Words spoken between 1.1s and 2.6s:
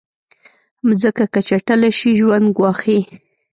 که چټله شي، ژوند